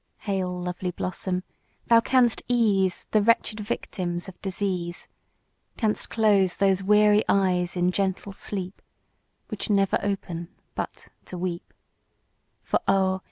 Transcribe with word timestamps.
Hail, 0.21 0.59
lovely 0.59 0.89
blossom! 0.89 1.43
thou 1.85 1.99
canst 1.99 2.41
ease 2.47 3.05
The 3.11 3.21
wretched 3.21 3.59
victims 3.59 4.27
of 4.27 4.41
Disease; 4.41 5.07
Canst 5.77 6.09
close 6.09 6.55
those 6.55 6.81
weary 6.81 7.23
eyes 7.29 7.75
in 7.77 7.91
gentle 7.91 8.31
sleep, 8.33 8.81
Which 9.49 9.69
never 9.69 9.99
open 10.01 10.47
but 10.73 11.09
to 11.25 11.37
weep; 11.37 11.71
For, 12.63 12.79
oh! 12.87 13.19